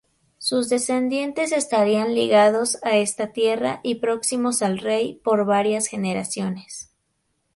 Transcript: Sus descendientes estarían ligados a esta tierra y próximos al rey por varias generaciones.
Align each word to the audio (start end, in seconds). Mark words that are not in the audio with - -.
Sus 0.39 0.67
descendientes 0.67 1.51
estarían 1.51 2.15
ligados 2.15 2.79
a 2.81 2.97
esta 2.97 3.33
tierra 3.33 3.81
y 3.83 3.99
próximos 3.99 4.63
al 4.63 4.79
rey 4.79 5.21
por 5.23 5.45
varias 5.45 5.85
generaciones. 5.85 6.89